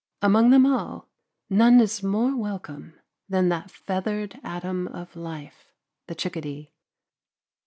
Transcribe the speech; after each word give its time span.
Among 0.23 0.49
them 0.49 0.65
all, 0.65 1.09
none 1.47 1.79
is 1.79 2.01
more 2.01 2.35
welcome 2.35 2.99
than 3.29 3.49
that 3.49 3.69
feathered 3.69 4.39
atom 4.43 4.87
of 4.87 5.15
life, 5.15 5.75
the 6.07 6.15
chickadee. 6.15 6.71